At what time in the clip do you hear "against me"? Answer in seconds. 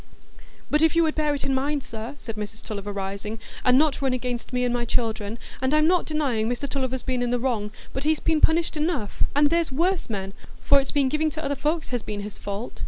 4.13-4.63